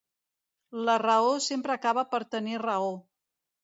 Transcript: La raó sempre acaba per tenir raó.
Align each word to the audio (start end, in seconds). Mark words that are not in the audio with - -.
La 0.87 0.95
raó 1.03 1.29
sempre 1.51 1.77
acaba 1.77 2.09
per 2.17 2.25
tenir 2.37 2.61
raó. 2.69 2.93